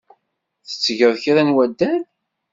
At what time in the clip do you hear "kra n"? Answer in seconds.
1.23-1.53